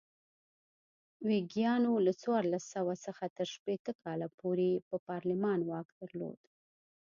[1.27, 6.39] ویګیانو له څوارلس سوه څخه تر شپېته کاله پورې پر پارلمان واک درلود.